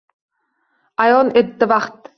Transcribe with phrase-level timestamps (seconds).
[1.07, 1.99] Ayon etdi vaqt—